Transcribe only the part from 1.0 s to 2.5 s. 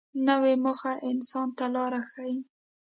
انسان ته لار ښیي